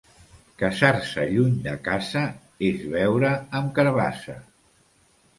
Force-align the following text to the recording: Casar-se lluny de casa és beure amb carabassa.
Casar-se 0.59 1.25
lluny 1.33 1.59
de 1.67 1.73
casa 1.87 2.23
és 2.69 2.79
beure 2.93 3.29
amb 3.61 3.69
carabassa. 3.75 4.39